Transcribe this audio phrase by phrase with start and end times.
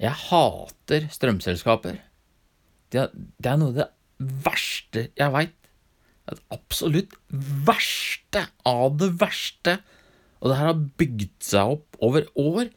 [0.00, 1.98] Jeg hater strømselskaper.
[2.90, 3.88] Det, er noe av det
[4.46, 5.56] verste jeg veit.
[6.30, 7.16] Det absolutt
[7.66, 9.80] verste av det verste.
[10.40, 12.70] Og det her har bygd seg opp over år.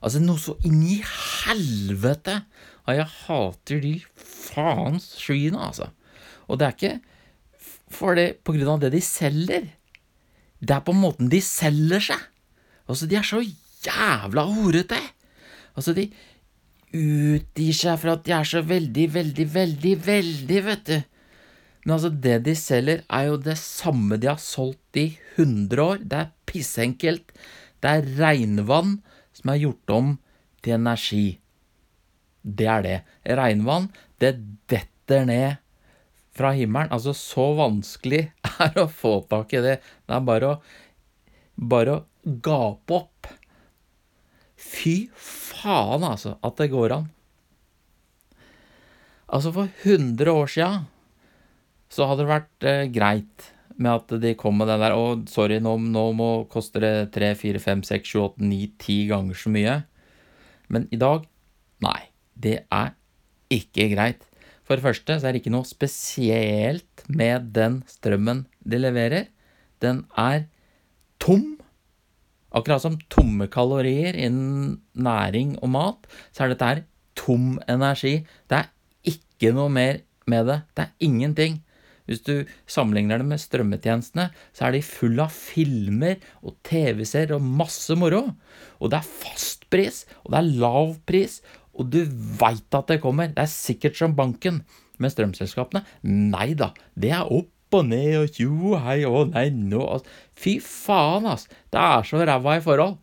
[0.00, 2.40] Altså noe så inn i helvete.
[2.86, 5.90] Og jeg hater de faens skyene, altså.
[6.46, 6.94] Og det er ikke
[7.92, 9.68] for det, på grunn av det de selger.
[10.58, 12.22] Det er på måten de selger seg.
[12.86, 14.98] Altså, de er så jævla horete.
[15.76, 16.08] Altså, de
[16.94, 20.96] utgir seg for at de er så veldig, veldig, veldig, veldig, vet du.
[21.84, 26.00] Men altså, det de selger, er jo det samme de har solgt i 100 år.
[26.02, 27.34] Det er pissenkelt.
[27.82, 28.96] Det er regnvann
[29.36, 30.16] som er gjort om
[30.64, 31.26] til energi.
[32.42, 32.96] Det er det.
[33.38, 33.90] Regnvann,
[34.22, 34.34] det
[34.70, 35.62] detter ned
[36.36, 36.90] fra himmelen.
[36.94, 38.26] Altså, så vanskelig
[38.66, 39.78] er å få tak i det.
[40.06, 40.58] Det er bare å
[41.56, 43.28] bare å gape opp.
[44.66, 47.10] Fy faen, altså, at det går an.
[49.26, 50.70] Altså, for 100 år sia
[51.90, 55.58] så hadde det vært eh, greit med at de kom med den der Å, sorry,
[55.62, 59.52] nå, nå må koste det 3, 4, 5, 6, 7, 8, 9, 10 ganger så
[59.52, 59.76] mye.
[60.72, 61.26] Men i dag
[61.84, 62.00] nei.
[62.36, 62.90] Det er
[63.52, 64.26] ikke greit.
[64.66, 69.28] For det første så er det ikke noe spesielt med den strømmen de leverer.
[69.80, 70.48] Den er
[71.22, 71.54] tom.
[72.56, 76.82] Akkurat som tomme kalorier innen næring og mat, så er dette her
[77.18, 78.22] tom energi.
[78.48, 78.70] Det er
[79.12, 80.60] ikke noe mer med det.
[80.72, 81.60] Det er ingenting.
[82.06, 87.44] Hvis du sammenligner det med strømmetjenestene, så er de full av filmer og TV-serier og
[87.44, 88.22] masse moro.
[88.78, 91.40] Og det er fast pris, og det er lav pris,
[91.76, 92.04] og du
[92.40, 93.32] veit at det kommer.
[93.34, 94.64] Det er sikkert som banken.
[94.96, 96.70] med strømselskapene, nei da.
[96.96, 100.14] Det er opp og ned og tjo hei å nei nå altså.
[100.38, 101.48] Fy faen, ass.
[101.72, 102.98] Det er så ræva i forhold.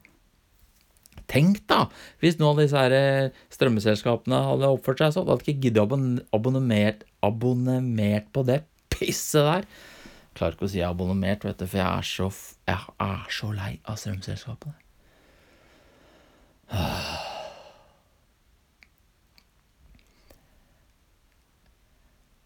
[1.30, 1.88] Tenk da,
[2.22, 5.88] hvis noen av disse her eh, strømmeselskapene hadde oppført seg sånn, hadde ikke giddet å
[6.36, 8.59] abonnert, abonnert på det
[8.94, 9.67] pisset der.
[10.38, 12.29] Klarer ikke å si abonnert, vet du, for jeg er så,
[12.69, 14.78] jeg er så lei av strømselskapene.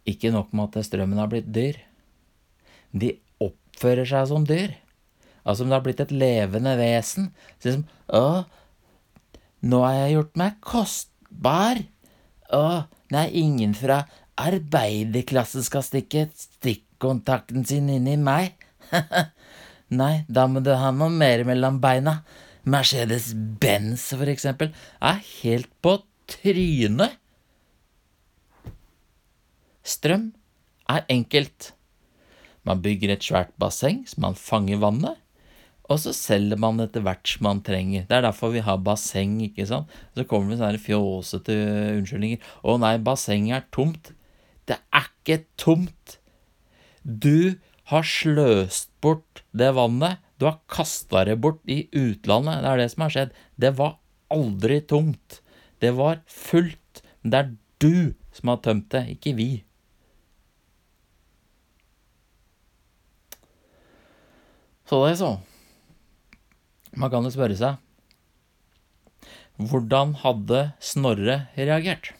[0.08, 1.76] Ikke nok med at strømmen har blitt dyr.
[2.92, 4.76] De oppfører seg som dyr.
[5.48, 7.32] Altså om det har blitt et levende vesen.
[7.64, 8.46] Sånn som Å,
[9.68, 11.82] nå har jeg gjort meg kostbar.
[12.54, 12.66] Å,
[13.12, 14.04] nei, ingen fra
[14.38, 18.54] arbeiderklassen skal stikke stikkontakten sin inn i meg.
[20.02, 22.22] nei, da må du ha noe mer mellom beina.
[22.68, 25.98] Mercedes-Benz, for eksempel, er helt på
[26.28, 27.16] trynet.
[29.88, 30.34] Strøm
[30.92, 31.72] er enkelt.
[32.68, 35.16] Man bygger et svært basseng så man fanger vannet,
[35.88, 38.04] og så selger man etter hvert som man trenger.
[38.10, 39.92] Det er derfor vi har basseng, ikke sant.
[40.18, 41.56] Så kommer det sånne fjåsete
[41.96, 42.44] unnskyldninger.
[42.44, 44.12] 'Å nei, bassenget er tomt'.
[44.68, 46.18] Det er ikke tomt.
[47.08, 47.56] Du
[47.88, 50.20] har sløst bort det vannet.
[50.38, 52.62] Du har kasta det bort i utlandet.
[52.62, 53.32] Det er det som har skjedd.
[53.56, 53.96] Det var
[54.30, 55.40] aldri tomt.
[55.80, 57.02] Det var fullt.
[57.24, 59.50] Men det er du som har tømt det, ikke vi.
[64.88, 65.34] Så det så.
[66.96, 67.84] Man kan jo spørre seg
[69.58, 72.12] Hvordan hadde Snorre reagert?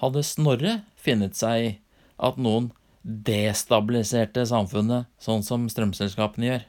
[0.00, 1.72] Hadde Snorre funnet seg i
[2.22, 2.70] at noen
[3.02, 6.64] destabiliserte samfunnet sånn som strømselskapene gjør?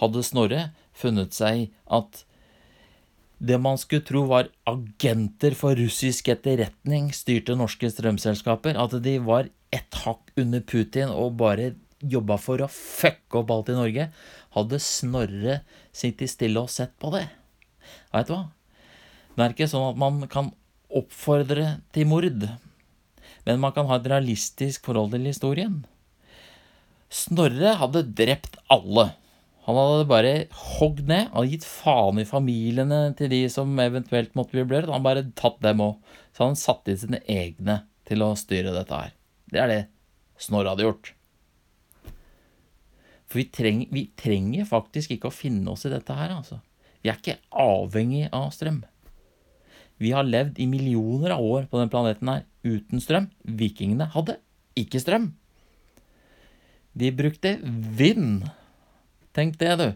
[0.00, 0.62] Hadde Snorre
[0.96, 1.68] funnet seg i
[1.98, 2.22] at
[3.36, 9.50] det man skulle tro var agenter for russisk etterretning, styrte norske strømselskaper, at de var
[9.74, 14.08] ett hakk under Putin og bare jobba for å fucke opp alt i Norge,
[14.56, 15.60] hadde Snorre
[15.96, 17.26] sittet stille og sett på det.
[18.12, 18.44] Veit du hva?
[19.36, 20.52] Det er ikke sånn at man kan
[20.96, 22.46] oppfordre til mord,
[23.46, 25.82] men man kan ha et realistisk forhold til historien.
[27.12, 29.10] Snorre hadde drept alle.
[29.66, 30.32] Han hadde bare
[30.78, 34.90] hogd ned hadde gitt faen i familiene til de som eventuelt måtte bli blørt.
[34.90, 35.98] Han bare tatt dem òg.
[36.34, 39.14] Så han satte inn sine egne til å styre dette her.
[39.50, 39.82] Det er det
[40.42, 41.15] Snorre hadde gjort.
[43.26, 46.60] For vi trenger, vi trenger, faktisk ikke å finne oss i dette her, altså.
[47.02, 48.82] Vi er ikke avhengig av strøm.
[50.02, 53.30] Vi har levd i millioner av år på den planeten her uten strøm.
[53.46, 54.38] Vikingene hadde
[54.78, 55.30] ikke strøm.
[56.96, 58.46] De brukte vind.
[59.36, 59.88] Tenk det, du.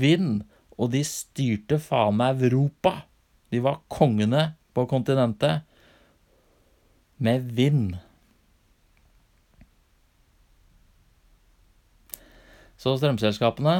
[0.00, 0.44] Vind.
[0.76, 3.06] Og de styrte faen meg Europa.
[3.52, 5.64] De var kongene på kontinentet
[7.16, 7.96] med vind.
[12.80, 13.76] Så strømselskapene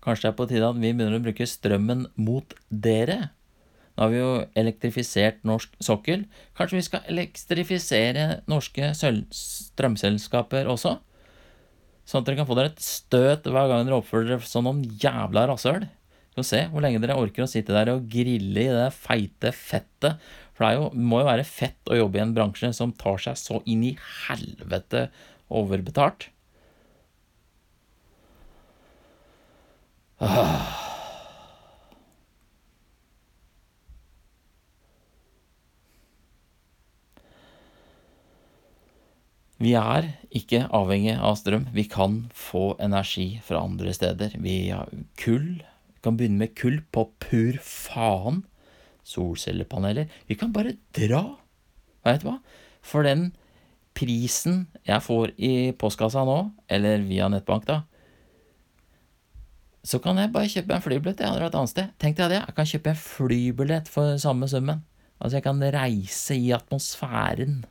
[0.00, 3.18] Kanskje det er på tide at vi begynner å bruke strømmen mot dere?
[3.92, 6.22] Nå har vi jo elektrifisert norsk sokkel.
[6.56, 10.94] Kanskje vi skal elektrifisere norske strømselskaper også?
[12.08, 14.80] Sånn at dere kan få dere et støt hver gang dere oppfører dere som noen
[15.02, 15.84] jævla rasshøl.
[16.32, 20.16] Skal se hvor lenge dere orker å sitte der og grille i det feite fettet.
[20.56, 23.36] For det jo, må jo være fett å jobbe i en bransje som tar seg
[23.36, 23.96] så inn i
[24.30, 25.10] helvete
[25.52, 26.30] overbetalt.
[30.20, 30.80] Ah.
[39.60, 41.66] Vi er ikke avhengig av strøm.
[41.72, 44.36] Vi kan få energi fra andre steder.
[44.40, 44.88] Vi har
[45.20, 45.60] kull.
[45.60, 48.42] Vi kan begynne med kull på pur faen.
[49.04, 50.08] Solcellepaneler.
[50.28, 51.24] Vi kan bare dra.
[52.04, 52.38] Veit du hva?
[52.80, 53.30] For den
[53.96, 56.38] prisen jeg får i postkassa nå,
[56.72, 57.82] eller via nettbank, da,
[59.86, 61.20] så kan jeg bare kjøpe en flybillett.
[61.24, 61.92] Jeg et annet sted.
[62.02, 62.40] Tenk deg det.
[62.42, 64.82] Jeg kan kjøpe en flybillett for samme summen.
[65.20, 67.62] Altså, jeg kan reise i atmosfæren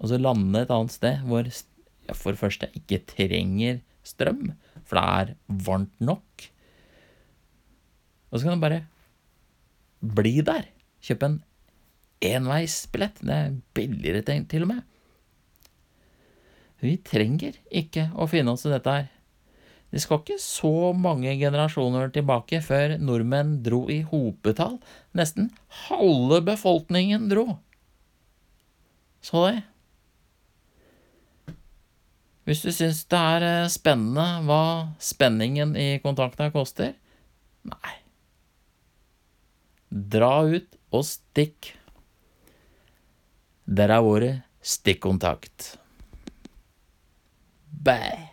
[0.00, 4.54] og så lande et annet sted hvor jeg for det første ikke trenger strøm,
[4.88, 5.34] for det er
[5.66, 6.46] varmt nok.
[8.30, 8.80] Og så kan du bare
[10.00, 10.70] bli der.
[11.04, 11.38] Kjøpe en
[12.24, 13.20] enveisbillett.
[13.20, 14.82] Det er billigere til og med.
[16.80, 19.10] Vi trenger ikke å finne oss i dette her.
[19.90, 24.78] Det skal ikke så mange generasjoner tilbake før nordmenn dro i hopetall.
[25.18, 25.50] Nesten
[25.88, 27.58] halve befolkningen dro.
[29.20, 29.56] Så det.
[32.46, 34.62] Hvis du syns det er eh, spennende hva
[35.02, 36.94] spenningen i kontakta koster,
[37.68, 37.96] nei.
[39.90, 41.74] Dra ut og stikk.
[43.70, 44.32] Der er ordet
[44.62, 45.76] stikkontakt.
[47.70, 48.29] Bæ.